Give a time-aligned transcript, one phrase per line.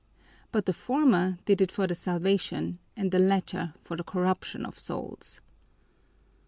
[0.51, 4.79] But the former did it for the salvation and the latter for the corruption of
[4.79, 5.41] souls.